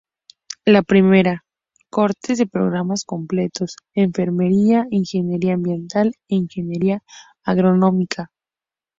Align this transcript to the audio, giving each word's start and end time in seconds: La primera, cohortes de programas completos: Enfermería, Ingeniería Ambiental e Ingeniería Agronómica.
La 0.65 0.81
primera, 0.81 1.43
cohortes 1.91 2.39
de 2.39 2.47
programas 2.47 3.05
completos: 3.05 3.75
Enfermería, 3.93 4.87
Ingeniería 4.89 5.53
Ambiental 5.53 6.15
e 6.27 6.33
Ingeniería 6.37 7.03
Agronómica. 7.43 8.31